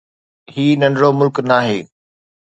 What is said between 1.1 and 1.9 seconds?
ملڪ ناهي.